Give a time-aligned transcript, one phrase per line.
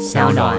[0.00, 0.56] 小暖。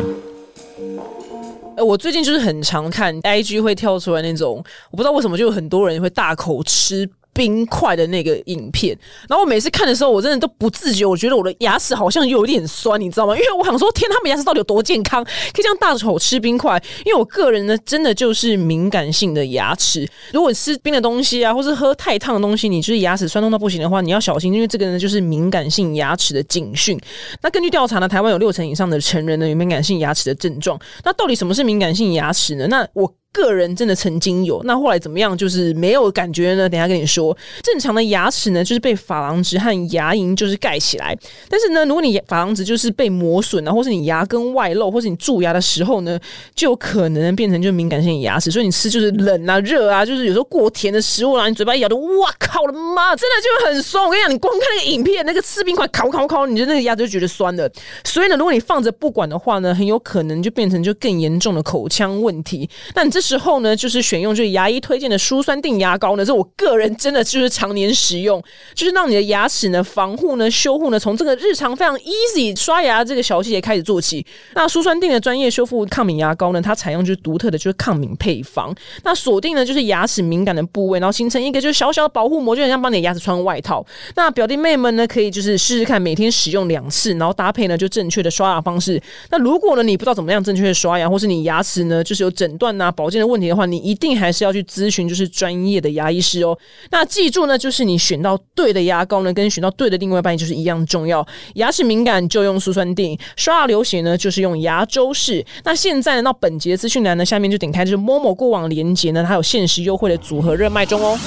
[1.77, 7.09] 我最近就是很常看 IG 会跳出来那种，我不知道为什么就有很多人会大口吃。
[7.33, 8.97] 冰块的那个影片，
[9.29, 13.35] 然后我每次看的时候，我真的都不自觉，我觉得我的牙齿好像有点酸，你知道吗？
[13.35, 16.81] 因为我想说，天，他们牙齿到底有多健康，可以这样大口吃冰块？
[17.05, 26.99] 因为我个人呢，真的就是敏感性的牙齿，如果吃冰的东西啊，或是喝太烫的东西，你就是牙齿酸痛到不行的话，你要小心，因为这个呢就是敏感性牙齿的警讯。
[27.41, 30.79] 那根据调查呢，台湾有六成以上的成人呢有敏感性牙齿的症状。
[31.03, 32.67] 那到底什么是敏感性牙齿呢？
[32.67, 33.11] 那我。
[33.31, 35.37] 个人真的曾经有，那后来怎么样？
[35.37, 36.67] 就是没有感觉呢。
[36.67, 41.17] 等下跟你说，正常的牙齿呢，就是被珐琅质和牙龈就是盖起来。
[41.49, 46.19] 但是呢，如果你珐琅质就是被磨损啊，或是你牙根外露，或是你蛀牙的时候呢，
[46.53, 48.51] 就有可能变成就敏感性牙齿。
[48.51, 54.03] 所以你吃就是冷啊、热啊，就是有时候过甜的食物啊，你嘴巴咬，的哇靠的妈，真的就很酸。
[54.03, 57.71] 我跟你讲，你光看那个影片，那个吃冰块烤烤烤，你就那个牙就觉得酸的。
[58.03, 62.69] 所以呢，如果你放着不管的话呢，很有可能就变成就更严重的口腔问题。
[62.95, 68.41] 那你这时候呢，就是选用就是牙医推荐的舒酸定牙膏呢，这我个人真的就是常年使用，
[68.73, 74.25] 就是让你的牙齿呢防护呢修护呢，从这个日常非常 easy 刷牙这个小细节开始做起。
[74.55, 83.85] 那舒酸定的专业修复抗敏牙膏呢，它采用就是独特的就是抗敏配方，那锁定呢就是牙齿敏感的部位，然后形成一个就是小小的保护膜，就很像帮你牙齿穿外套。
[84.15, 89.01] 那表弟妹们呢，可以就是试试看，每天使用两次，然后搭配呢就正确的刷牙方式。
[89.29, 96.57] 那如果呢你不知道怎么样正确的刷牙，或是你牙齿呢就是有诊断啊保健的问题的话，你一定还是要去咨询就是专业的牙医师哦。
[96.89, 101.27] 那记住呢，就是你选到对的牙膏呢，跟选到对的另外一半就是一样重要。
[101.55, 105.45] 牙齿敏感就用苏酸定，刷牙流血呢就是用牙周式。
[105.65, 111.19] 那现在呢，到本节资讯栏呢下面就点开就是某某过往连接呢，它有限时优惠的组合热卖中哦。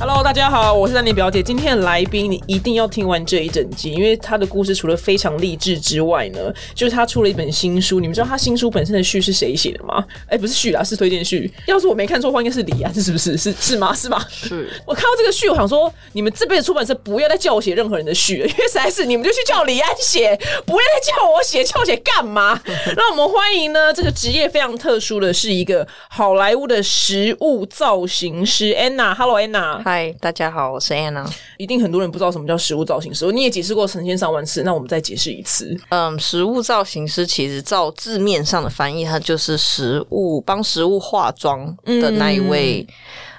[0.00, 1.42] Hello，大家好，我是丹妮表姐。
[1.42, 6.38] 今天的来宾你一定要听完这一整集，因为他的故事除了非常励志之外呢，
[6.72, 7.98] 就是他出了一本新书。
[7.98, 10.04] 你们知道他新书本身的序是谁写的吗？
[10.28, 11.52] 哎，不是序啊，是推荐序。
[11.66, 13.36] 要是我没看错的话，应该是李安，是不是？
[13.36, 13.92] 是是吗？
[13.92, 14.24] 是吗？
[14.30, 14.70] 是。
[14.86, 20.28] 我看到这个序，我想说，你们这辈子出版社不要再叫我写任何人的序了，因为实在是你们就去叫李安写，
[20.64, 22.60] 不要再叫我写，叫我写干嘛？
[22.96, 29.12] 那我们欢迎呢，这个职业非常特殊的是一个好莱坞的食物造型师 Anna。
[29.12, 29.87] Hello，Anna。
[29.90, 31.26] 嗨，大家好，我是 Anna。
[31.56, 35.74] 一定很多人不知道什么叫食物造型师，你也解释过成千上万次，那我们再解释一次。
[35.88, 42.86] 嗯，食物造型师其实照字面上的翻译，它就是食物帮食物化妆的那一位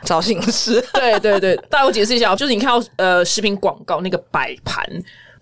[0.01, 0.83] 造型师。
[0.91, 4.83] 对对对，大家我解释一下，就是你看到呃食品广告那个摆盘，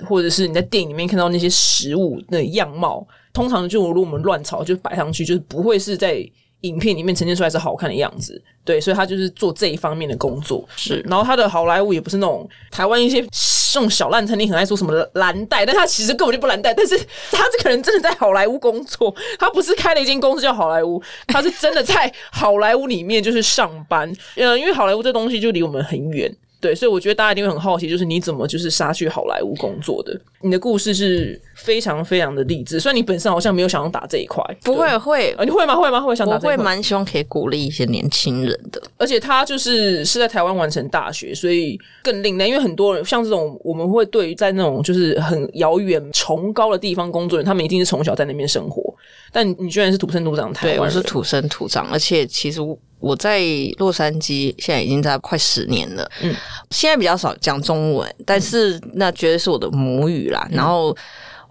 [0.09, 6.29] 或者是你在电影里面看到那些食物的样貌，通常就如果我们乱炒就摆上去，就是不会是在。
[6.61, 10.67] 影片里面呈现出来是好看的样子，对，所以他就是做这一方面的工作。
[10.75, 16.73] 是，然后他的好莱坞也不是那种台湾一些这种小烂餐厅很爱说什么蓝带，但他其实根本就不蓝带。
[16.73, 16.97] 但是
[17.31, 24.11] 他这个人真的在好莱坞工作， 他不是开了一间公司叫好莱坞，他是真的在好莱坞里面就是上班。
[24.35, 26.35] 呃，因为好莱坞这东西就离我们很远。
[26.59, 30.19] 对，所以我觉得大家一定会很好奇，就是你怎么就是杀去好莱坞工作的？
[30.41, 35.75] 你的故事是非常非常的励志，虽然你本身好像没有想要打这一块，不会会，你会吗？
[35.75, 35.99] 会吗？
[35.99, 36.35] 会想打？
[36.35, 42.47] 我会蛮希望可以鼓励一些年轻人的，而且他就是是在台湾完成大学，所以更另类。
[42.47, 48.93] 因为很多人像这种，我们会对于在那种就是很遥远崇高的地方工作人，他们一定是从小在那边生活。
[49.31, 52.61] 但你居然是土生土长台湾，我是土生土长，而且其实
[52.99, 53.41] 我在
[53.77, 56.09] 洛杉矶现在已经在快十年了。
[56.21, 56.33] 嗯，
[56.69, 60.47] 现在比较少讲中文，但是那绝对是我的母语啦。
[60.51, 60.95] 然后。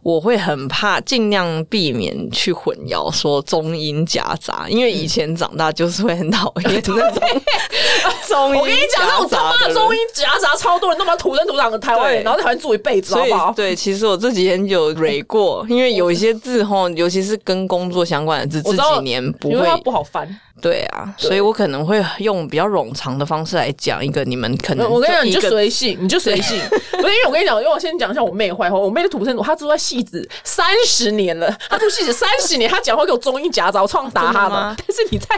[0.07, 6.95] 我会很怕，尽量避免去混淆说中英夹杂，因为以前长大就是会很讨厌那种
[8.29, 8.61] 中英。
[8.61, 13.53] 我跟你讲，那种他妈中英夹杂超多人，那么土生土长的台湾人，然后在台湾住一辈子，好不好？
[13.57, 20.25] 对，其实我这几天有蕊过，因为有一些字吼，尤其是跟工作相关的字，这几年不会不好翻。
[20.61, 24.91] 对啊，所以我可能会用比较冗长的方式来讲一个你们可能。
[24.91, 26.59] 我跟你讲，你就随性，你就随性。
[26.71, 28.79] 不是因为我跟你讲，因为我先讲一下我妹坏话。
[28.79, 34.75] 我妹的土生土，她住在戏子三十年了，她住戏子三十年，她讲话给我中英夹杂，我创打她嘛。
[34.79, 35.29] 但是你在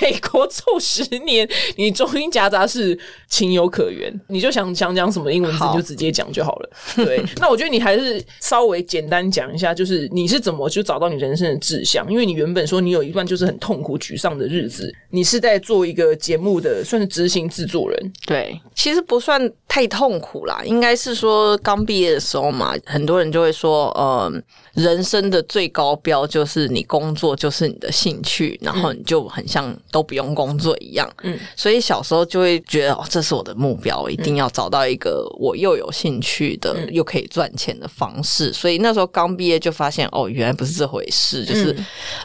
[0.00, 2.98] 美国住十年，你中英夹杂是
[3.28, 4.10] 情有可原。
[4.28, 6.70] 你就想想讲什么英文字，就直接讲就好了。
[6.96, 12.10] 对，那我觉得你还是稍微简单讲一下，就是你是怎么就找到你人生的志向？
[12.10, 14.61] 因为你原本说你有一段就是很痛苦沮丧的日。
[14.62, 18.12] 日子，你是在做一个节目的，算是执行制作人。
[18.26, 24.32] 对，其实不算太痛苦啦，应该是说刚毕业的时候嘛，很多人就会说，呃，
[24.74, 31.10] 人生的最高标就是你工作就是你的兴趣，然后你就很像都不用工作一样。
[31.22, 38.52] 嗯，所以小时候就会觉得，哦，这是我的目标，一定要找到一个我又有兴趣的，又可以赚钱的方式。
[38.52, 41.76] 所以那时候刚毕业就发现，哦，原来不是这回事，就是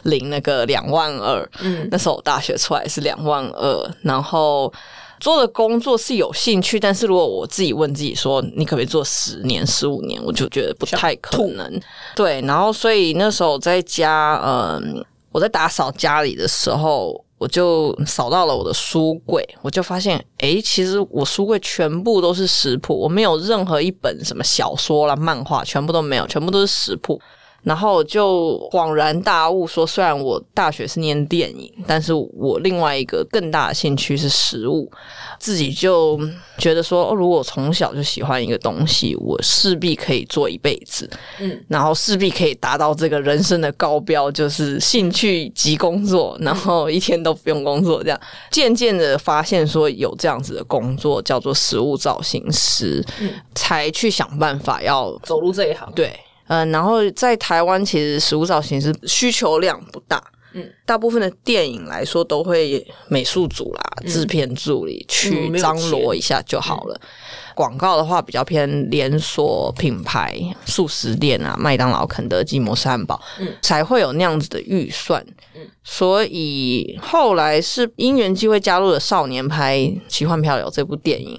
[0.04, 1.48] 领那个两万二。
[1.60, 4.72] 嗯，那时候我大学出来是两万二，然后。
[5.20, 11.80] 做的工作是有兴趣，但是如果我自己问自己说，你可不可以做十年、十五年，我就觉得不太可能。
[12.14, 27.20] 对，然后所以那时候在家，嗯，我在打扫家里的时候，我就扫到了我的书柜，我就发现，哎，其实我书柜全部都是食谱，我没有任何一本什么小说啦、漫画，全部都没有，全部都是食谱。
[27.62, 34.90] 然后就恍然大悟，说虽然我大学是念电影，但是我另外一个更大的兴趣是食物，
[35.38, 36.18] 自己就
[36.56, 41.10] 觉得说，哦，如果从小就喜欢一个东西，我势必可以做一辈子，
[41.40, 48.20] 嗯，然后势必可以达到这个人生的高标，就是兴趣及工作，然后一天都不用工作，这样。
[48.50, 56.18] 渐渐的发现说有这样子的工作叫做食物造型师，嗯，才去想办法要走入这一行，对。
[56.48, 60.22] 嗯，然后在台湾，其实食物造型是需求量不大。
[60.54, 66.98] 嗯，大部分的电影来说，都会美术组啦、制片助理去张罗一下就好了。
[67.54, 75.22] 广告的话，比较偏连锁品牌、素食店啊，麦当劳、肯德基、摩斯汉堡，嗯，才会有那样子的预算。
[75.54, 81.38] 嗯，所以后来是因缘机会加入了《少年拍奇幻漂流》这部电影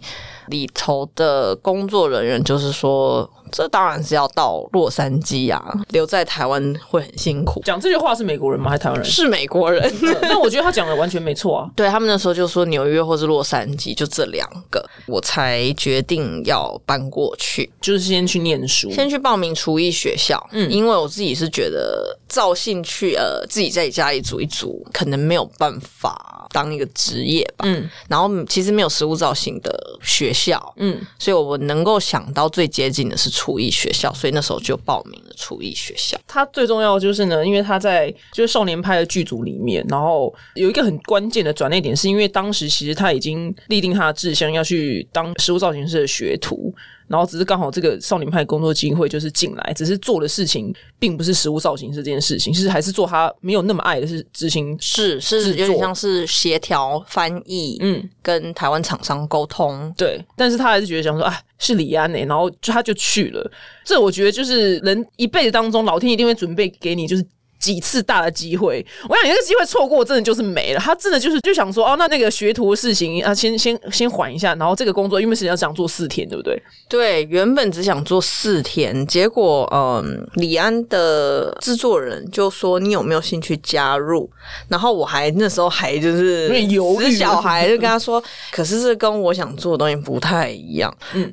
[0.49, 3.27] 里头的工作人员，就是说。
[3.51, 7.61] 这当然是要到洛杉矶啊，留在台湾会很辛苦。
[7.65, 8.69] 讲这句话是美国人吗？
[8.69, 9.09] 还是台湾人？
[9.09, 9.91] 是美国人。
[10.21, 11.69] 那我觉得他讲的完全没错啊。
[11.75, 20.45] 对他们那时候就说纽约或是洛杉矶，就这两个，我才决定要搬过去，就是先去念书，先去报名厨艺学校。
[20.51, 27.65] 嗯，因为我自己是觉得造兴趣，呃，自己在家里煮一煮，可能没有办法当一个职业吧。
[27.65, 33.29] 嗯，然后其实没有食物造型的学校，嗯，所以我能够想到最接近的是。
[33.39, 36.19] 厨艺学校，所以那时候就报名了厨艺学校。
[36.27, 46.75] 他最重要的就是呢，因为他在就是少年派的剧组里面，然后有一个很关键的转捩点，是因为当时其实他已经立定他的志向，要去当食物造型师的学徒。
[47.09, 63.51] 然后只是刚好这个少年派工作机会就是进来，只是做的事情并不是实物造型师这件事情，其实还是做他没有那么爱的是执行是是有点像是协调翻译，嗯，跟台湾厂商沟通，对，但是他还是觉得想说，啊，是李安呢，然后就他就去了。
[63.83, 67.25] 这我觉得就是人一辈子当中，老天一定会准备给你就是。
[67.59, 70.79] 几次大的机会，我想你这个机会错过，真的就是没了。
[70.79, 76.61] 他真的就是就想说，哦，那那个学徒的事情啊，先先先缓一下，然后这个工作因为是要想做四天，对不对？
[76.87, 84.29] 对，原本只想做四天，结果嗯，李安的制作人就说你有没有兴趣加入？
[84.69, 90.95] 然后我还那时候还就是犹豫，小孩就跟他说，可是这跟我想做的东西不太一样。
[91.13, 91.29] 嗯，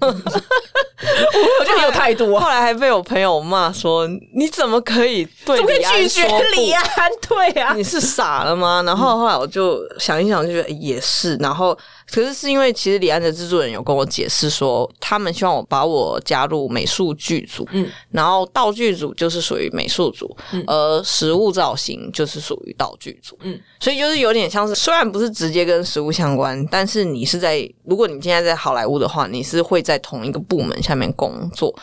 [1.60, 2.38] 我觉得你有态度。
[2.38, 6.08] 后来还被我朋友骂说，你怎么可以对李安？
[6.08, 6.86] 学李安
[7.28, 8.82] 对啊，你是傻了吗？
[8.86, 11.36] 然后后来我就想一想，就觉得也是。
[11.36, 11.76] 然后
[12.10, 20.36] 可是是因为其实李安的制作人有跟我解释说，他们希望我把我加入美术剧组，嗯，然后道具组就是属于美术组，
[20.66, 31.74] 而实物造型就是属于道具组，嗯，所以就是有点像是虽然不是直接跟实物相关，但是你是在如果你现在在好莱坞的话，你是会在同一个部门下面工作。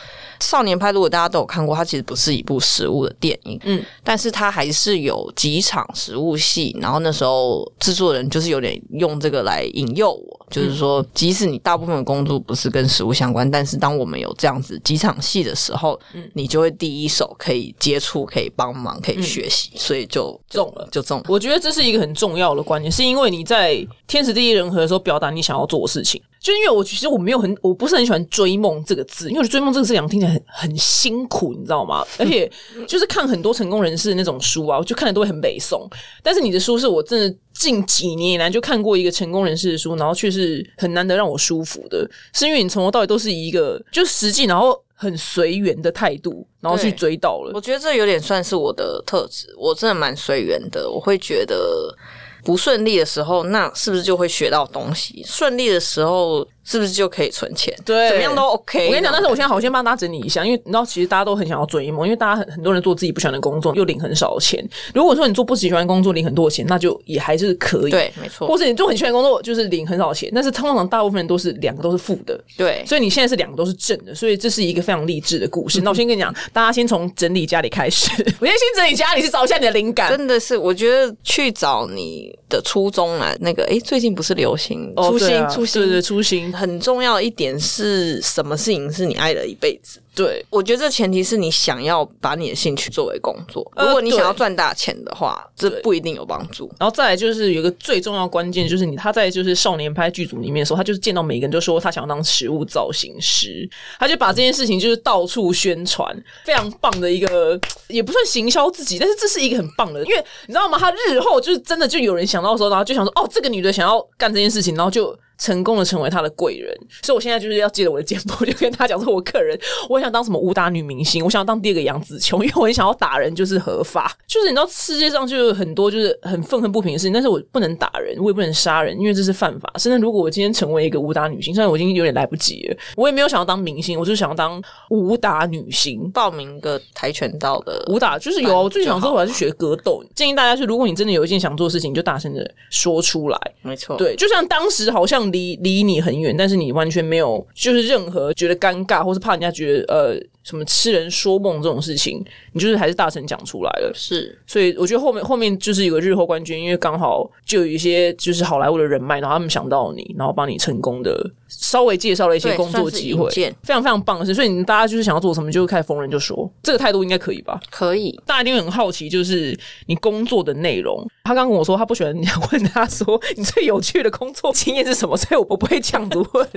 [0.44, 6.76] 少年派如果大家都有看过，它其实不是一部食物的电影，嗯，但是它还是有几场食物戏。
[6.80, 21.24] 然后那时候制作人就是有点用这个来引诱我，就是说，即使你大部分的工作不是跟食物相关，但是当我们有这样子几场戏的时候，嗯，你就会第一手可以接触、可以帮忙、可以学习，所以就中了，就中了。
[21.28, 23.74] 我觉得这是一个很重要的观念，是因为你在
[24.06, 26.20] 天时地利人和的时候表达你想要做的事情。
[26.44, 32.04] 就因为我其实我没有很，我不是很喜欢追梦这个字，因为追梦这个字讲听起来很很辛苦，你知道吗？
[32.20, 32.48] 而且
[32.86, 35.88] 就是看很多成功人士的那种书啊，我就看的都会很北宋。
[36.22, 47.52] 但是你的书是我真的近几年以来就看过一个成功人士的书，然后却是很难得让我舒服的，是因为你从头到尾都是一个就实际，然后很随缘的态度，然后去追到了。
[47.54, 51.96] 我觉得这有点算是我的特质，我真的蛮随缘的，我会觉得。
[52.44, 55.24] 不顺利的时候，那是不是就会学到东西？
[55.26, 57.74] 顺利的时候，是不是就可以存钱？
[57.84, 58.86] 对怎么样都 OK。
[58.86, 64.66] 我跟你讲，但是我现在好，我先帮大家整理一下，因为你知道，其实大家都很想要追梦，因为大家很很多人做自己不喜欢的工作，又领很少的钱。
[64.94, 67.90] 如果说你做不喜欢的工作，领很多钱，那就也还是可以。
[67.90, 72.38] 对，没错或，是你做很喜欢的工作，就是领很少钱，但是通常大部分人都是两个都是负的。
[72.56, 75.80] 对，所以你现在是两个都是正的，所以这是一个非常励志的故事。
[75.84, 78.10] 那我先跟你讲，大家先从整理家里开始。
[78.40, 80.10] 我先先整理家里，是找一下你的灵感。
[80.10, 90.00] 真的是，我觉得去找你的初衷啊，那个诶，最近不是流行哦初心啊，初心对对，初心，很重要一点是什么事情是你爱了一辈子？
[90.14, 90.44] 对。
[90.50, 93.68] 我觉得这前提是你想要把你的兴趣作为工作。
[93.74, 96.70] 呃如果你想要赚大钱的话，这不一定有帮助。
[96.78, 103.68] 然后再来就是有一个最重要关键，就是你他在就是少年拍剧组里面的时候，他就是见到每个人都说他想要当食物造型师，
[103.98, 107.58] 他就把这件事情就是到处宣传，非常棒的一个，
[107.88, 110.78] 也不算行销自己，但是这是一个很棒的，因为你知道吗？
[110.78, 115.16] 他日后就是真的就有人想到的时候，然后就想说，哦，这个女的想要干这件事情，然后就。
[115.38, 129.72] 成功的成为他的贵人，所以我现在就是要借着我的肩膀， 就跟他讲说，我个人我想当什么武打女明星，我想要当第二个杨紫琼，因为我很想要打人，就是合法，就是你知道世界上就有很多就是很愤恨不平的事情，但是我不能打人，我也不能杀人，因为这是犯法。
[129.78, 136.10] 甚至如果我今天成为一个武打女星，虽然我已经有点来不及了，我也没有想要当明星，我就是想要当武打女星。
[136.12, 140.02] 报名个跆拳道的武打就是有啊，我最想说我要去学格斗。
[140.14, 143.38] 建议大家是，如果你真的有一件想做的事情，你就大声的说出来。
[143.62, 153.90] 没错，对，就像当时好像离离你很远，但是你完全没有就是任何觉得尴尬，或是怕人家觉得呃什么痴人说梦这种事情，你就是还是大声讲出来了。
[153.94, 163.28] 是所以我觉得后面后面就是有个日后冠军，因为刚好就有一些就是好莱坞的人脉，然后他们想到你，然后帮你成功的稍微介绍了一些工作机会
[163.62, 164.34] 非常非常棒的事。
[164.34, 167.58] 所以你们大家就是想要做什么，就开始逢人就说，这个态度应该可以吧？
[167.70, 168.14] 可以。
[168.26, 171.06] 大家一定很好奇，就是你工作的内容。
[171.24, 176.48] 他刚跟我说，他不喜欢你问他说你最有趣的工作经验是什么，所以 我不会这样子问。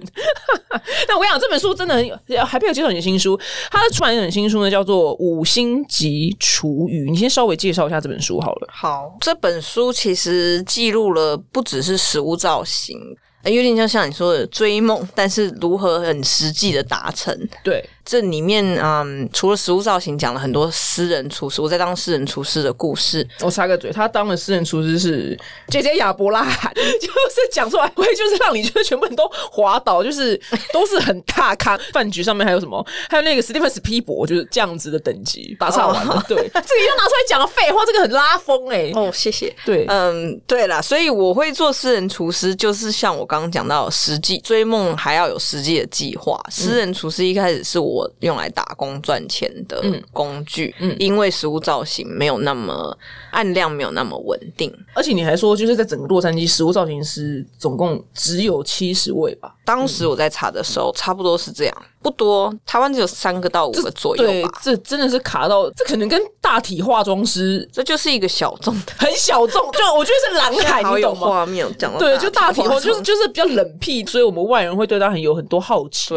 [1.08, 3.39] 但我跟你讲，这本书真的很有，还没有介绍你的新书。
[3.77, 7.05] 他的出版一本新书呢，叫做《五星级厨余》。
[7.12, 8.67] 你先稍微介绍一下这本书好了。
[8.72, 12.98] 好，这本书其实记录了不只是食物造型，
[13.43, 17.31] 呃有点像像你说的追梦，但是如何很实际的达成。
[17.63, 23.27] 对，这里面，嗯，除了食物造型，讲了很多私人厨师，我在当私人厨师的故事。
[23.41, 25.37] 我插个嘴，他当的私人厨师是
[25.67, 30.39] 姐姐亚伯拉罕， 就是讲出来会就是让你觉得全部人都滑倒，就是
[30.71, 31.77] 都是很大咖。
[31.91, 32.81] 饭局上面还有什么？
[33.09, 36.23] 还有那个史蒂芬史皮伯，就是这样子的等级打岔完了。
[36.29, 39.53] 对， 这个又拿出来讲了废话，这个很拉风哎、哦，谢谢。
[39.65, 46.41] 对，嗯，对啦，所以我会做私人厨师，就是像我刚刚讲到，实际追梦还要有实际的计划。
[46.49, 52.98] 私人厨师一开始是我用来打工赚钱的工具，嗯因为食物造型没有那么
[53.32, 54.74] 按量，没有那么稳定。
[54.94, 59.56] 而且你还说，就是在整个洛杉矶食物造型师总共只有七十位吧？
[59.63, 71.27] 当时我在查的时候，差不多是这样，不多，台湾只有三个到五个左右对吧，，这真的是卡到，这可能跟大体化妆师这就是一个小众的， 很小众，就我觉得是蓝海， 你懂吗？
[71.27, 76.15] 画面，讲到对，就大体化，化就是就是比较冷僻，所以我们外人会对他很有很多好奇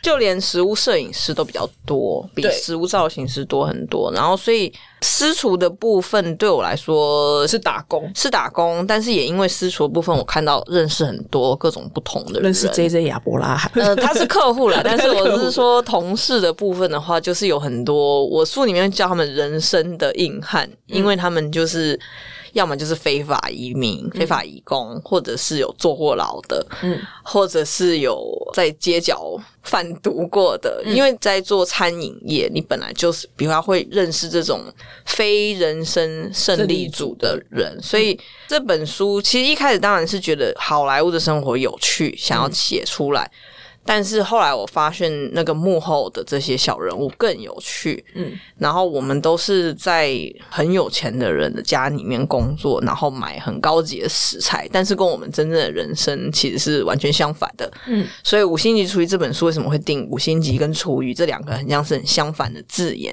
[0.00, 4.12] 就连食物摄影师都比较多，比对食物造型师多很多。
[4.12, 4.72] 然后，所以
[5.02, 12.44] 私厨的部分对我来说是打工，是打工，但是也因为私厨的部分，我看到认识很多各种不同的人。
[12.44, 13.70] 认识 J J 亚伯拉罕。
[13.74, 21.98] 呃，他是客户啦， 但是我是说同事的部分的话，就是有很多我书里面叫他们人生的硬汉，因为他们就是。
[22.52, 28.22] 要么就是非法移民、非法移工，或者是有坐过牢的，嗯，或者是有
[28.54, 30.82] 在街角贩毒过的。
[30.86, 34.60] 因为在做餐饮业，你本来就是比较会认识这种
[35.06, 38.18] 非人生胜利组的人，所以
[38.48, 43.30] 这本书其实一开始当然是觉得好莱坞的生活有趣，想要写出来。
[43.84, 48.04] 但是后来我发现，那个幕后的这些小人物更有趣。
[48.14, 50.16] 嗯，然后我们都是在
[50.48, 57.70] 很有钱的人的家里面工作，然后买很高级的食材，但是跟我们真正的人生其实是完全相反的。
[57.88, 63.12] 嗯，所以《五星级厨艺》这本书为什么会定五星级跟厨艺这两个很像是很相反的字眼，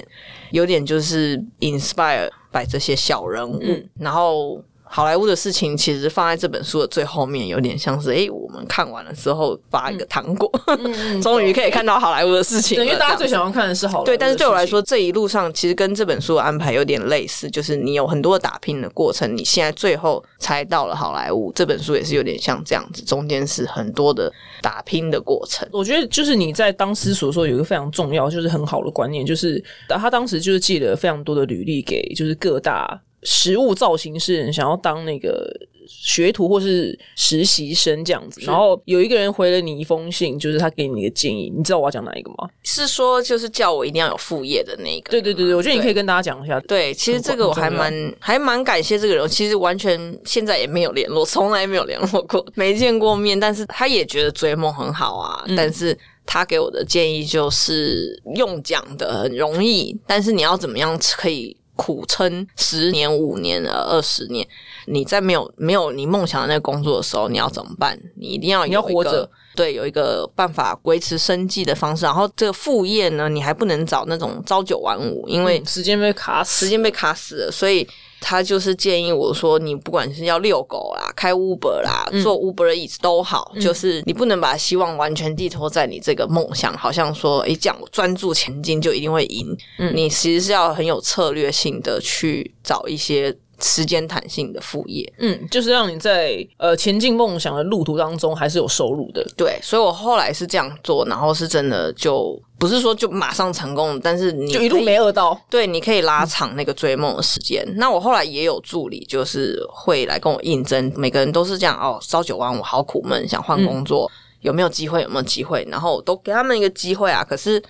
[0.52, 4.62] 有点就是 inspire by 这些小人物，嗯然后。
[4.92, 10.50] 好莱坞的事情其实放在这本书的最后面，有点像是诶，我们看完了之后发一个糖果，
[11.22, 21.52] 终于可以看到好莱坞的事情因为大家最想要看的是好莱坞对，但是对我来，说，这一路上其实跟这本书的安排有点类似，就是你有很多打拼的过程，你现在最后才到了好莱坞。
[21.54, 25.68] 这本书也是有点像这样子，中间是很多的打拼的过程。
[25.70, 35.50] 我觉得就是你在当时所说有一个非常重要，就是很好的观念，就是他当时就是寄了非常多的履历给就是各大食物造型师人想要当那个
[35.86, 42.48] 学徒或是实习生这样子，然后有一个人回了你一封信，就是他给你的建议，你知道我要讲哪一个吗？
[42.62, 45.10] 是说就是叫我一定要有副业的那个。
[45.10, 46.58] 对对对对，我觉得你可以跟大家讲一下。
[46.60, 55.96] 对，其实这个我还蛮还蛮感谢这个人，其实完全现在也没有联络，从来没有联络过，没见过面，但是他也觉得追梦很好啊，但是。
[56.26, 64.46] 他给我的建议就是用讲的很容易，但是你要怎么样可以苦撑十年、五年、呃二十年？
[64.84, 67.98] 你在没有没有你梦想的那个工作的时候，你要怎么办？
[68.18, 72.04] 你一定要你要活着，对，有一个办法维持生计的方式。
[72.04, 77.88] 然后这个副业呢，你还不能找那种朝九晚五，因为时间被卡死，时间被卡死了，所以。
[78.20, 89.56] 他就是建议我说，你不管是要遛狗啦、开 Uber 啦、做 Uber Eats 都好，就是你不能把希望完全寄托在你这个梦想，好像说，哎，这样专注前进就一定会赢。
[89.94, 93.36] 你其实是要很有策略性的去找一些。
[93.60, 99.24] 时间弹性的副业，嗯，就是让你在呃前进梦想的路途当中还是有收入的。
[99.36, 105.38] 对，所以我后来是这样做，然后是真的就不是说就马上成功，但是你就一路没饿到。
[105.48, 107.66] 对，你可以拉长那个追梦的时间。
[107.76, 115.02] 那我后来也有助理，就是会来跟我应征，每个人都是这样哦，朝九晚五，好苦闷，想换工作，有没有机会？
[115.02, 115.66] 有没有机会？
[115.70, 117.22] 然后都给他们一个机会啊。
[117.22, 117.62] 可是。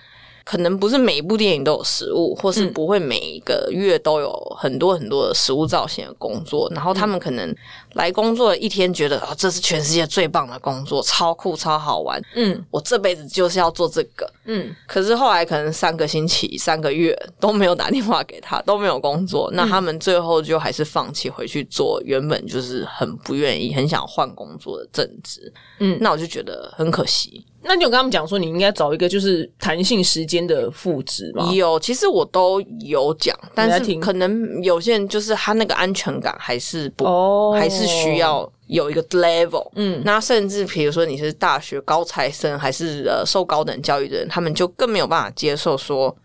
[0.43, 6.69] 可能不是每一部电影都有食物，或是不会每一个月都有很多很多的食物造型的工作。
[6.73, 7.55] 然后他们可能
[7.93, 12.21] 来工作一天，觉得啊，这是全世界最棒的工作，超酷超好玩。
[12.35, 14.31] 嗯，我这辈子就是要做这个。
[14.45, 19.49] 嗯，可是后来可能三个星期、三个月都没有打电话给他，都没有工作。
[19.53, 25.51] 那他们最后就还是放弃回去做原本就是很不愿意、很想换工作的正职。
[25.79, 27.45] 嗯，那我就觉得很可惜。
[27.63, 31.51] 那你有跟他们讲说，你应该找一个就是弹性时间的副职吗？
[31.53, 39.69] 有，其实我都有讲，但是可能有些人就是他那个安全感还是不，还是需要有一个 level。
[39.75, 46.15] 嗯，那甚至比如说你是大学高材生，还是呃受高等教育的人，他们就更没有办法接受说，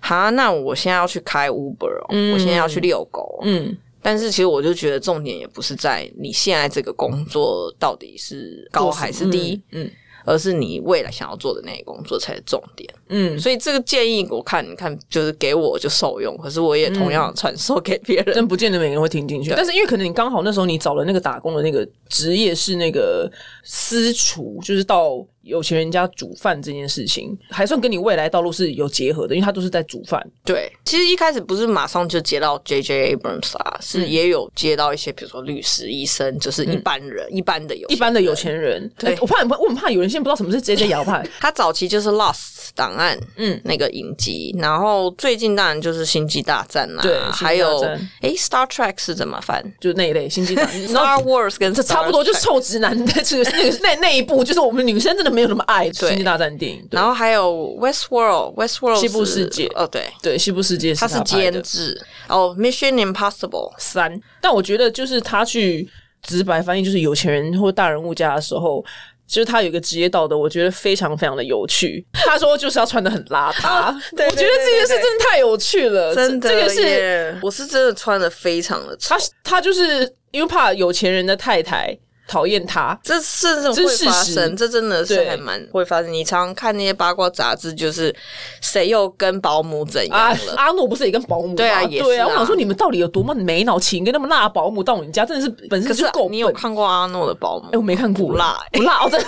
[0.00, 3.40] 哈，那我现在要去开 Uber，我现在要去遛狗。
[3.42, 9.62] 嗯，但是其实我就觉得重点也不是在你现在这个工作到底是高还是低。
[9.72, 9.90] 嗯。
[10.26, 19.50] 而是你未来想要做的那个工作才是重点，嗯，所以这个建议我看，你看就是给我就受用，可是我也同样传授给别人，但不见得每个人会听进去。
[19.56, 23.30] 但是因为可能你刚好那时候你找了那个打工的那个职业是那个
[23.62, 25.24] 私厨，就是到。
[25.46, 30.20] 有钱人家煮饭这件事情，还算跟你未来道路是有结合的，因为他都是在煮饭。
[30.44, 38.90] 对，其实一开始不是马上就接到 J J Abrams 啊，是也有接到一些，比如说律师、医生，就是一般人、一般的有、一般的有钱人。
[38.98, 41.24] 对，我怕很怕，我很怕有人现在不知道什么是 J J 摇派。
[41.38, 47.80] 他早期就是 Lost 档案，嗯，那个影集，然后最近当然就是星际大战啦，对，还有
[48.20, 49.64] 哎，Star Trek 是怎么翻？
[49.80, 55.35] 就那一类星际大战，Star Wars 跟这差不多，就是臭直男的，是那个那那一部，就是我们女生真的。
[55.36, 59.66] 没有那么爱《星际大战》电影，然后还有《West World》，《West World》西部世界。
[59.74, 60.06] 哦，对。
[60.22, 62.00] 对，西部世界他是监制。
[62.26, 64.18] 哦，《Mission Impossible》三。
[64.40, 65.86] 但我觉得就是他去
[66.22, 68.82] 直白翻译，就是有钱人或大人物家的时候，
[69.26, 72.02] 就是他有一个职业道德，我觉得非常非常的有趣。
[72.24, 81.94] 他说就是要穿的很邋遢，我觉得这件事真的太有趣了，真的，这个是我是真的穿的非常的，他他就是因为怕有钱人的太太。
[82.26, 86.12] 讨厌他，这甚至会发生，这真的是还蛮会发生。
[86.12, 88.14] 你常常看那些八卦杂志，就是
[88.60, 90.54] 谁又跟保姆怎样了？
[90.56, 91.54] 阿诺不是也跟保姆？
[91.54, 92.26] 对啊，也对啊。
[92.26, 96.28] 我想说，你们到底有多么没脑，请一个那么辣的保姆到你家，真的是本身就够。
[96.28, 97.68] 你有看过阿诺的保姆？
[97.72, 99.20] 哎，我没看过，不辣，不辣，我真。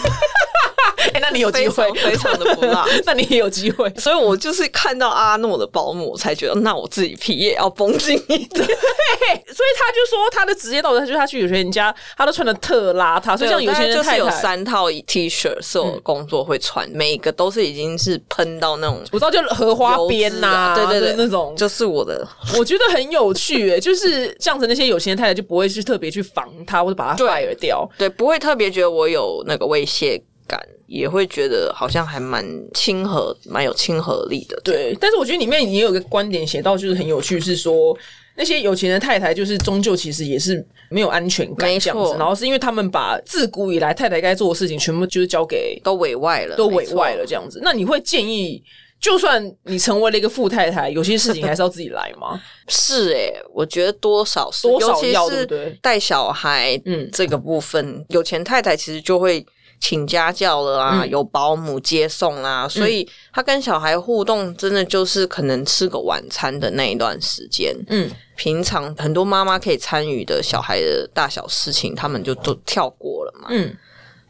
[1.14, 3.88] 哎，那你有机会，非常的不辣， 那你也有机会。
[3.96, 8.66] 所以我就是看到阿诺的保姆，我才觉得那我自己皮也要绷紧一点。
[8.66, 13.36] 所以他就说他的职业道德，他就他去有些人家，他都穿的特邋遢。
[13.36, 22.26] 所以像有些人就是有三套 T 恤是我工作会穿，每一个都是已经是喷到那种，我知道就荷花边呐，对对对，那种就是我的。
[22.56, 30.20] 我觉得很有趣，哎，就是这样子，那些有钱的太太就不会去特别去防他，或者把他 fire 掉，对，不会特别觉得我有那个威胁。
[30.48, 34.58] 感也会觉得好像还蛮亲和，蛮有亲和力的。
[34.64, 37.94] 对，但是我觉得里面也有个观点写到，就是很有趣，是说
[38.34, 42.16] 那些有钱的太太，就是终究其实也是没有安全感，这样子。
[42.18, 47.60] 然后是因为他们把自古以来太太该做的事情，全部就是交给都委外了，都委外了这样子。
[47.62, 48.62] 那你会建议，
[48.98, 52.40] 就算你成为了一个富太太，有些事情还是要自己来吗？
[52.66, 59.44] 是哎，我觉得多少多少要对带小孩，嗯，这个部分有钱太太其实就会。
[59.80, 67.74] 请家教了啊，有保姆接送啊，所以他跟小孩互动，真的就是可能吃个晚餐的那一段时间。
[67.88, 73.48] 嗯，平常很多妈妈可以参与的小孩的大小事情，他们就都跳过了嘛。
[73.50, 73.76] 嗯。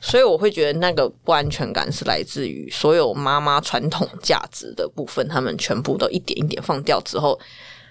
[0.00, 7.36] 所以我会觉得那个不安全感是来自于所有妈妈传统价值的部分，他们全部都一点一点放掉之后，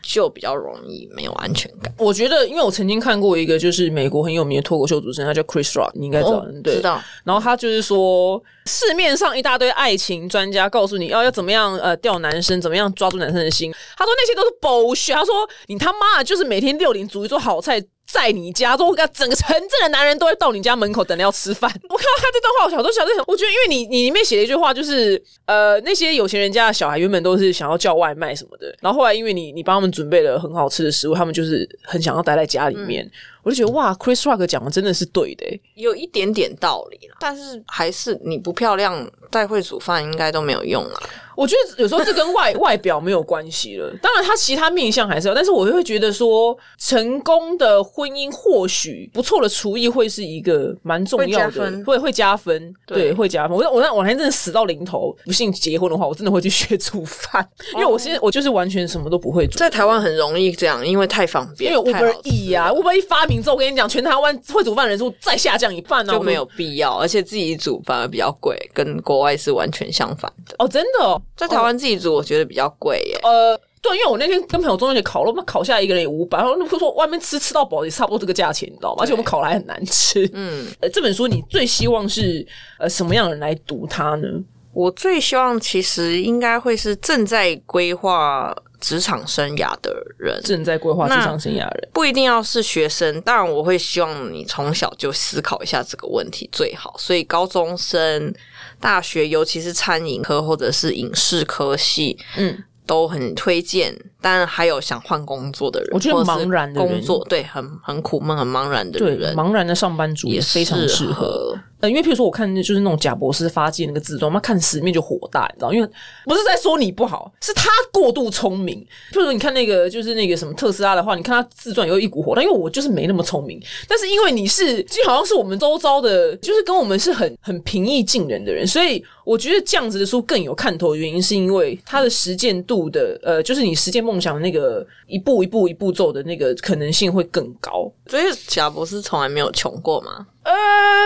[0.01, 1.93] 就比较容易没有安全感。
[1.97, 7.01] 我觉得，因为我曾经看过一个就是美国很有名的脱口秀主持人，他叫 Chris Rock，你应该知道，对，知道。
[7.23, 13.71] 然后他就是说，市面上一大堆爱情专家告诉你要要怎么样呃钓男生，怎么样抓住男生的心。
[13.97, 15.13] 他说那些都是 bullshit。
[15.13, 15.33] 他说
[15.67, 17.83] 你他妈的就是每天六点煮一桌好菜。
[18.09, 21.69] 在你家，说我跟整个城镇的男人都会到你家门口等着要吃饭。
[21.89, 33.09] 我看到他这段话，我小时候想在想，我觉得因为你你里面写了一句话，就是呃那些有钱人家的小孩原本都是想要叫外卖什么的，然后后来因为你你帮他们准备了很好吃的食物，他们就是很想要待在家里面。
[33.43, 35.45] 我就觉得哇，Chris Rock 讲的真的是对的，
[35.75, 40.99] 有一点点道理啦但是还是你不漂亮，再会煮饭应该都没有用啦。
[41.35, 53.55] 我觉得有时候这跟外 外表没有关系了，当然他其他面相还是要，但是我会觉得说，成功的婚姻或许不错的厨艺会是一个蛮重要的，会会加分，对，会加分。
[53.55, 59.59] 我我那我还真的死到临头，不幸结婚的话，我真的会去学煮饭， 因为我现在我就是完全什么都不会煮。
[59.59, 70.55] 在台湾很容易这样，因为太方便，因为 Uber E 呀，Uber E 发明之后，我跟你讲，全台湾会煮饭人数再下降一半呢，就没有必要，而且自己煮反而比较贵，跟国外是完全相反的。
[70.59, 71.21] 哦，真的。
[71.35, 73.19] 在台湾自己煮，我觉得比较贵耶。
[73.23, 79.03] 呃，对，因为我那天跟朋友中秋节烤肉，嘛烤下来一个人也五百，然后那说外面吃吃到饱也差不多这个价钱，你知道吗？
[79.03, 80.29] 而且我们烤来很难吃。
[80.33, 82.45] 嗯，呃，这本书你最希望是
[82.79, 84.27] 呃什么样的人来读它呢？
[84.73, 93.21] 我最希望其实应该会是正在规划职场生涯的人，正在规划职场生涯人，不一定要是学生。
[93.21, 96.95] 当然，我会希望你从小就思考一下这个问题最好。
[96.97, 98.33] 所以高中生。
[98.79, 103.91] 大学，尤其是餐饮科或者是影视科系，嗯，都很推荐。
[104.21, 111.57] 当然，还有想换工作的人，我觉得茫然的工作，对，很很苦闷、很茫然的人，茫然的上班族也非常适合。
[111.79, 115.71] 呃，因为譬如说，我看就是那种贾博士发迹那个自传，妈看十面就火大，你知道？
[115.71, 115.87] 因为
[116.25, 118.79] 不是在说你不好，是他过度聪明。
[119.11, 123.61] 譬如说，你看那个就是那个什么特斯拉的话，你看他自传有一股火，但因为我就是没那么聪明。
[123.87, 137.91] 但是因为你是，就好像是我们周遭的，就是跟我们是很很平易近人的人，所以我觉得这样子的书更有看头的原因，是因为它的实践度的，呃，就是你实践梦想的那个一步一步一步走的那个可能性会更高。
[138.05, 140.25] 所以贾博士从来没有穷过吗？
[140.43, 140.53] 呃，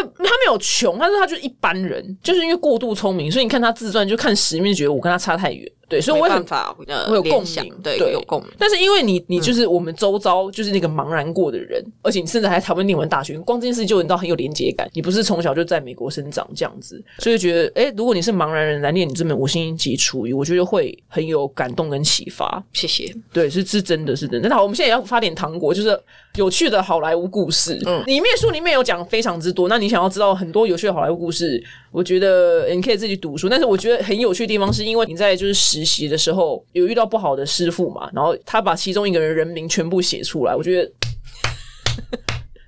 [0.04, 5.72] 他没有穷，但是他就是一般人，就是因为过度聪明，所以你看他自传就看十面，觉得我跟他差太远。
[5.92, 6.74] 对，所以我办法，
[7.10, 8.50] 我有共鸣，对，有共鸣。
[8.58, 14.90] 但是因为你，你就是我们周遭就是那个茫然过的人，而且你甚至还台湾念完大学，光这件事就你到很有连接感。
[14.94, 22.64] 你不是从小就在美国生长这样子，所以觉得，哎，如果你是茫然人来念你这本五星级厨艺，我觉得会很有感动跟启发。
[22.72, 23.14] 谢谢。
[23.34, 24.48] 对，是是真的是真的。
[24.48, 26.00] 那好，我们现在也要发点糖果，就是
[26.36, 27.78] 有趣的好莱坞故事。
[27.86, 29.68] 嗯，里面书里面有讲非常之多。
[29.68, 33.50] 那你想要知道很多有趣的好莱坞故事，我觉得你可以自己读书。
[33.50, 35.54] 但是我觉得很有趣的地方，是因为你在就是
[35.86, 36.66] 实习的时候。
[36.74, 38.10] 有遇到不好的师傅嘛？
[38.14, 40.84] 然后他把其中一个人人名全部写出来，我觉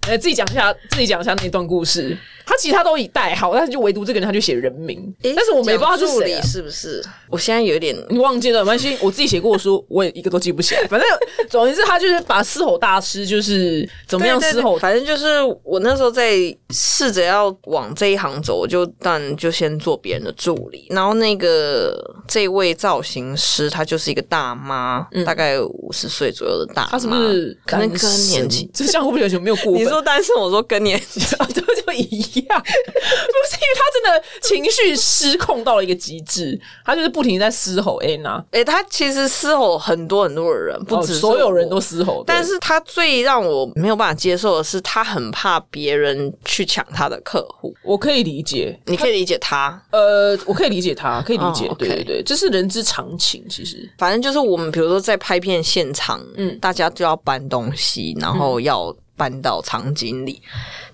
[0.07, 2.17] 得，自己讲一下，自己讲一下那段故事。
[2.53, 7.03] 他其他都以代号，但是就唯独这个人他就写人名，但是我没办法助理是不是？
[7.27, 10.83] 我现在有点你忘记了，没关系，我自己写过的书我也一个都记不起来。
[10.85, 11.09] 反正
[11.49, 16.35] 总之他就是把嘶吼大师就是怎么样嘶吼，反正就是我那时候在
[16.69, 20.85] 试着要往这一行走，我就但就先做别人的助理。
[20.91, 28.69] 然后那个这位造型师，他就是一个大妈，大概五十岁左右的大妈，她是不是可能更年期？
[28.73, 29.73] 这像会不会有没有过？
[29.73, 31.19] 你说单身，我说更年期，
[31.53, 32.23] 就就一。
[32.23, 37.97] 一样，不是因为他真的情绪失控到了一个极致，他就是不停在嘶吼。
[37.97, 42.23] 安娜，哎，他其实嘶吼很多很多的人，不止所有人都嘶吼。
[42.25, 47.73] 但是他最让我没有办法接受的是，他很怕别人去抢他的客户。
[47.83, 49.81] 我可以理解，你可以理解他。
[49.91, 51.69] 呃，我可以理解他，可以理解。
[51.77, 53.43] 对对对，这是人之常情。
[53.49, 58.95] 其实，反正就是我们比如说在拍片现场，嗯，大家就要搬东西，然后要。
[59.23, 60.41] 搬到场景里，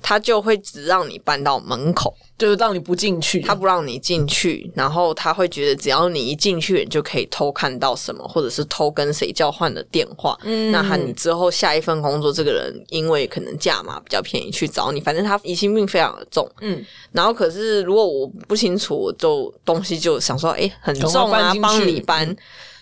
[0.03, 10.37] 他就会只让你搬到门口，就是让你不进去，他不让你进去，然后他会觉得只要你一进去，你就可以偷看到什么，或者是偷跟谁交换的电话。
[10.43, 16.47] 嗯，那他你之后下一份工作，这个人因为可能价码比较便宜去找你，反正他疑心病非常的重。
[16.61, 22.35] 嗯，然后可是如果我不清楚，就东西就想说，哎，很重啊，帮你搬。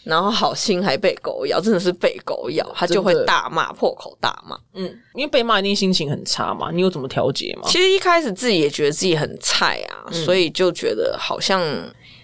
[0.07, 4.57] 然后好心还被狗咬，真的是被狗咬，他就会大骂，破口大骂。
[4.73, 7.63] 嗯，因为被骂一定心情很差嘛，你有怎么调节吗？
[7.67, 11.61] 其实一开始自己也觉得自己很菜啊，所以就觉得好像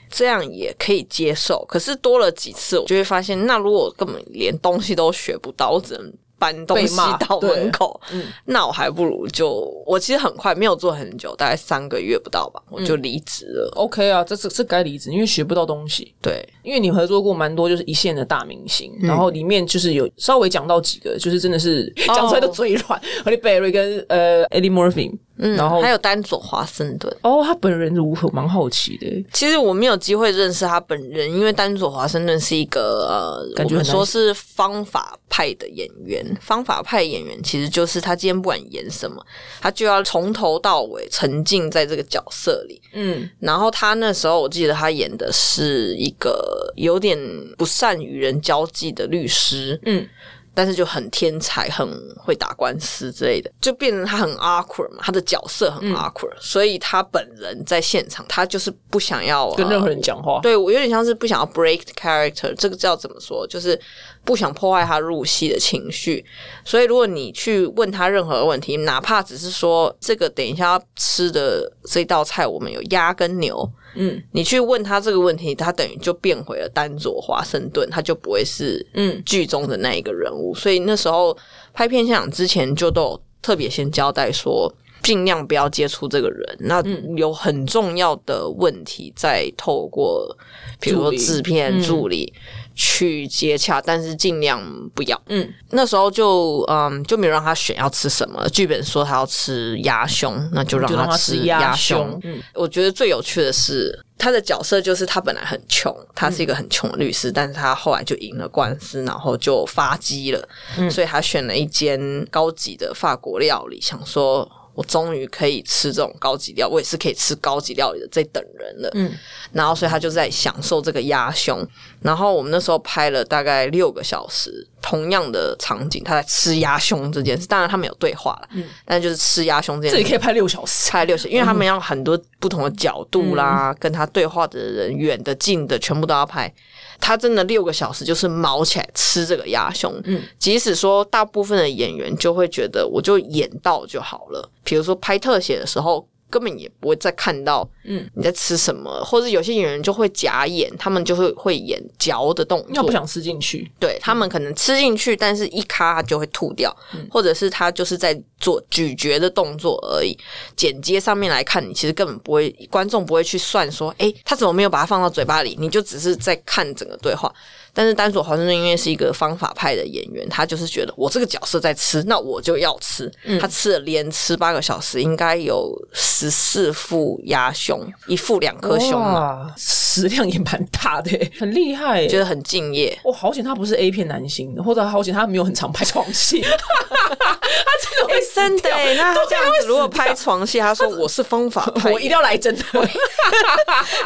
[0.09, 1.65] 这样也可以接受。
[1.67, 9.49] 可是多了几次，我就会发现，那如果我根本连东西都学不到，我只能搬东西到门口嗯，那我还不如就
[9.85, 13.71] 我其实很快没有做很久，大概三个月不到吧，我就离职了。
[13.75, 16.13] OK 啊，这是是该离职，因为学不到东西。
[16.21, 27.15] 对，因为你合作过蛮多就是一线的大明星，然后里面就是有稍微讲到几个，就是真的是讲出来都嘴软， 和你 Berry 跟呃 Eddie Murphy，嗯，然后还有丹佐华盛顿。
[27.21, 28.29] 哦，他本人如何？
[28.29, 29.25] 蛮好奇的。
[29.31, 36.23] 其实我没有机会认识他本人，因为丹佐华盛顿是一个呃，感觉我们说是方法派的演员。
[36.41, 39.23] 方法派演员其实就是他今天不管演什么，
[39.61, 42.81] 他就要从头到尾沉浸在这个角色里。
[42.93, 47.17] 嗯，然后他那时候我记得他演的是一个有点
[47.57, 50.07] 不善与人交际的律师，嗯，
[50.53, 51.87] 但是就很天才，很
[52.17, 60.39] 会打官司之类的，就变成他很 awkward 嘛，他的角色很嗯 awkward，、所以他本人在现场，他就是不想要跟任何人呃讲话。
[60.41, 63.47] 对我有点像是不想要 break the character，这个叫怎么说？
[63.47, 63.79] 就是
[64.23, 66.23] 不想破坏他入戏的情绪。
[66.63, 80.53] 所以如果你去问他任何问题，哪怕只是说这个等一下要吃的这道菜，我们有鸭跟牛，嗯你去问他这个问题，他等于就变回了丹佐华盛顿，他就不会是嗯剧中的那一个人物。
[80.55, 81.37] 所以那时候
[81.73, 84.73] 拍片现场之前就都有特别先交代说。
[85.03, 86.57] 尽量不要接触这个人。
[86.61, 90.33] 那嗯有很重要的问题，再透过
[90.79, 92.33] 比如说制片嗯助理
[92.75, 94.61] 去接洽，但是尽量
[94.93, 95.21] 不要。
[95.27, 102.21] 嗯，那时候就嗯就没有让他选要吃什么，剧本说他要吃鸭胸，那就让他吃吃鸭胸胸。
[102.23, 110.47] 嗯我觉得最有趣的是，他的角色就是他本来很穷，他是一个很穷的律师，但是他后来就赢了官司，然后就发迹了，
[110.89, 114.49] 所以他选了一间高级的法国料理，想说。
[114.73, 118.89] 我终于可以吃这种高级料，我也是可以吃高级料理的这等人了。
[118.95, 119.11] 嗯，
[119.51, 121.65] 然后所以他就在享受这个鸭胸。
[122.01, 127.47] 然后我们那时候拍了大概六个小时，同样的场景，他在吃鸭胸这件事。
[127.47, 130.91] 当然他们有对话了，嗯，但就是吃鸭胸这件事这里可以拍六小时。
[130.91, 136.53] 拍六小时，因为他们要很多不同的角度啦，跟他对话的人远的近的全部都要拍。
[136.99, 146.07] 他真的六个小时就是毛起来吃这个鸭胸，嗯，即使说大部分的演员就会觉得我就演到就好了，比如说拍特写的时候。
[146.33, 156.75] 根本也不会再看到，嗯，你在吃什么，或者有些演员就会假演，他们就会会演嚼的动作，要不想吃进去，对他们可能吃进去，但是一咔就会吐掉，
[157.11, 160.17] 或者是他就是在做咀嚼的动作而已。
[160.55, 165.55] 剪接上面来看，你其实根本不会，观众不会去算说，诶，他怎么没有把它放到嘴巴里？
[165.59, 167.31] 你就只是在看整个对话。
[167.73, 173.11] 但是丹佐华盛顿因为是一个方法派的演员，他就是觉得我这个角色在吃，那我就要吃。
[173.41, 179.53] 他吃了连吃八个小时，应该有十四副鸭胸，一副两颗胸嘛，哇，
[179.93, 182.07] 食量也蛮大的耶， 很厉害耶。
[182.07, 182.97] 觉得很敬业。
[183.03, 192.63] 哇，好险他不是 A 片男星，或者好险他没有很常拍床戏， 他真的会死真的那他这样子，如果拍床戏，他说我是方法派，我一定要来真的。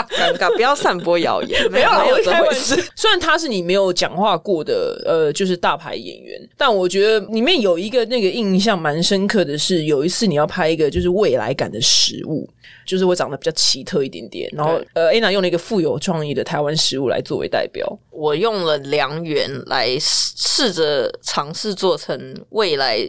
[0.09, 2.83] 尴尬，不要散播谣言，没有啦，没有我这回事。
[2.95, 12.49] 虽然他是你没有讲话过的，呃，就是大牌演员，但我觉得里面有一个那个印象蛮深刻的是，有一次你要拍一个就是未来感的食物，
[12.87, 17.85] 就是我长得比较奇特一点点，然后呃，Anna 用了一个富有创意的台湾食物来作为代表。
[18.09, 22.99] 我用了良缘来试试着尝试做成未来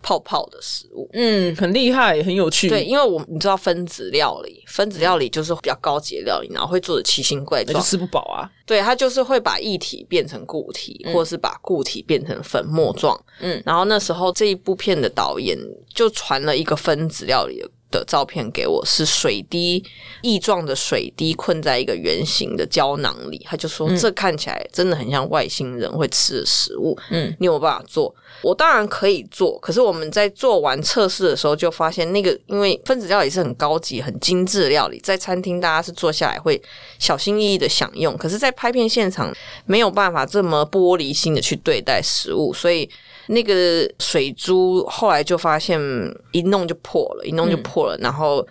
[0.00, 1.08] 泡泡的食物。
[1.14, 2.68] 嗯，很厉害，很有趣。
[2.68, 7.72] 对，，因为我你知道分子料理，分子料理就是比较高级的料理，然后会做的奇形怪状。
[7.72, 8.48] 那就吃不饱啊。
[8.66, 13.18] 对，它就是会把液体变成固体，或是把固体变成粉末状。
[13.40, 15.58] 嗯，然后那时候这一部片的导演
[15.92, 17.68] 就传了一个分子料理的。
[17.98, 19.82] 的照片给我是水滴
[20.22, 26.98] 异状的水滴困在一个圆形的胶囊里，他就说、这看起来真的很像外星人会吃的食物。
[27.10, 28.14] 嗯，你有没有办法做？
[28.42, 36.60] 我当然可以做，可是我们在做完测试的时候就发现，那个因为分子料理是很高级、很精致的料理，在餐厅大家是坐下来会
[36.98, 42.88] 小心翼翼的享用，可是，在拍片现场没有办法这么玻璃心的去对待食物，所以
[43.26, 45.80] 那个水珠后来就发现
[46.32, 48.46] 一弄就破了，一弄就破了，然后。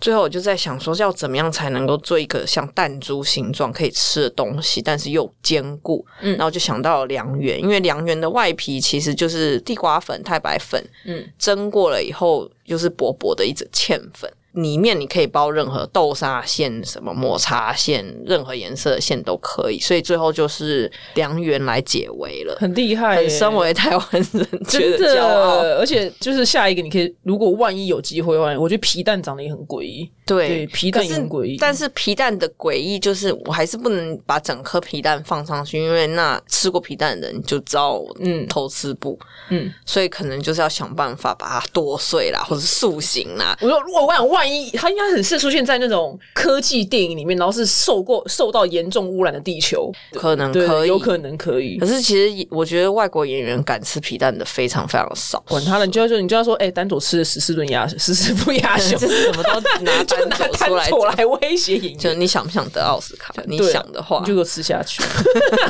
[0.00, 6.04] 最后我就在想说，要怎么样才能够做一个像弹珠形状可以吃的东西，但是又坚固。
[6.20, 14.30] 嗯，然后就想到了良缘，因为良缘的外皮其实就是地瓜粉、太白粉，嗯，蒸过了以后就是薄薄的一层芡粉。
[14.54, 19.78] 里面你可以包任何豆沙馅、什么抹茶馅，任何颜色的馅都可以。
[19.78, 25.62] 所以最后就是良缘来解围了，很厉害很，身为台湾人觉真得骄傲。
[25.62, 30.10] 的，而且就是下一个，你可以如果万一有机会的话，我觉得皮蛋长得也很诡异。
[30.26, 39.18] 对对，皮蛋也很诡异但是皮蛋的诡异就是，我还是不能把整颗皮蛋放上去，因为那吃过皮蛋的人就知道，嗯嗯，偷吃不，
[39.50, 43.54] 嗯，所以可能就是要想办法把它剁碎啦，或者塑形啦。
[43.60, 51.86] 我说，如果我想万一他应该很适合出现在那种科技电影里面，然后是受过受到严重污染的地球，可能对，可以，有可能可以可。
[51.86, 61.98] 是其实我觉得外国演员敢吃皮蛋的非常非常少，管他了，你就要说，你就要说，哎、丹佐吃了十四顿鸭，十四副鸭胸， 这是什么都拿 就单拿丹走出来威胁演员。
[61.98, 63.34] 就你想不想得奥斯卡？
[63.46, 65.02] 你 想的话你就，给我吃下去，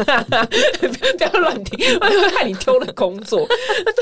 [0.04, 3.46] 不要乱听，会害你丢了工作。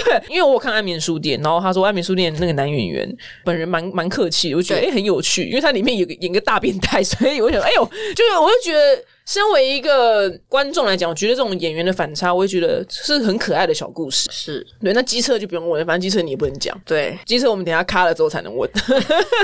[0.04, 9.04] 对，因为我有看《安眠书店》，然后他说《安眠书店》那个男演员本人蛮蛮客气的，我觉得哎、很有趣，因为它里面有个演个大变态，所以我想哎呦，就是我就觉得。
[9.26, 14.28] 身为一个观众来讲，我觉得这种演员的反差，我也觉得是很可爱的小故事。
[14.32, 16.78] 是对，那机车就不用问了，反正机车你也不能讲。
[16.84, 17.16] 对。
[17.24, 18.68] 机车我们等一下卡了之后才能问，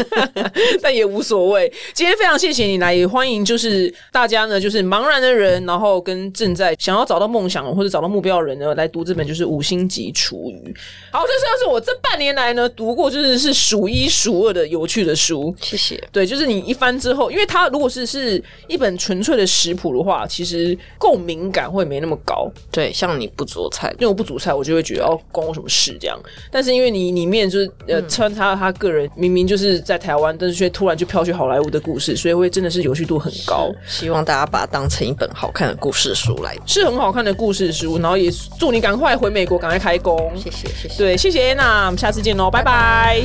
[0.82, 1.72] 但也无所谓。
[1.94, 10.74] 今天非常谢谢你来，也欢迎就是大家呢，就是茫然的人，然后跟正在想要找到梦想或者找到目标的人呢，来读这本就是五星级厨余。
[11.12, 15.54] 好，这算是我这半年来呢读过就是是数一数二的有趣的书。
[15.60, 16.02] 谢谢。
[16.10, 22.50] 对，就是你一翻之后，因为它如果是是一本纯粹的食谱的话，其实共鸣感会没那么高。
[22.70, 26.18] 对，像你不做菜，因为我不煮菜，我就会觉得哦，关我什么事这样。
[26.50, 36.56] 但是因为你里面就是呃穿插他个人明明就是在台湾，但是却突然就飘去好莱坞的故事，所以会真的是有趣度很高，希望大家把它当成一本好看的故事书来。
[36.66, 37.98] 是很好看的故事书。
[37.98, 40.32] 然后也祝你赶快回美国，赶快开工。
[40.36, 40.96] 谢谢，谢谢。
[40.96, 43.22] 对，谢谢安娜，我们下次见喽，拜拜